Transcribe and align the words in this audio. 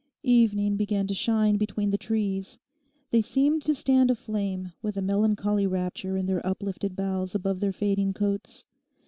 Evening 0.23 0.77
began 0.77 1.05
to 1.05 1.13
shine 1.13 1.57
between 1.57 1.91
the 1.91 1.95
trees; 1.99 2.57
they 3.11 3.21
seemed 3.21 3.61
to 3.61 3.75
stand 3.75 4.09
aflame, 4.09 4.73
with 4.81 4.97
a 4.97 5.01
melancholy 5.03 5.67
rapture 5.67 6.17
in 6.17 6.25
their 6.25 6.43
uplifted 6.43 6.95
boughs 6.95 7.35
above 7.35 7.59
their 7.59 7.71
fading 7.71 8.11
coats. 8.11 8.65